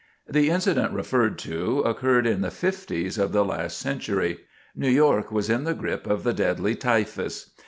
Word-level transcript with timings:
The 0.27 0.49
incident 0.49 0.93
referred 0.93 1.37
to 1.41 1.81
occurred 1.81 2.25
in 2.25 2.41
the 2.41 2.49
fifties 2.49 3.19
of 3.19 3.33
the 3.33 3.45
last 3.45 3.77
century. 3.77 4.39
New 4.75 4.89
York 4.89 5.31
was 5.31 5.47
in 5.47 5.63
the 5.63 5.75
grip 5.75 6.07
of 6.07 6.23
the 6.23 6.33
deadly 6.33 6.73
typhus. 6.73 7.51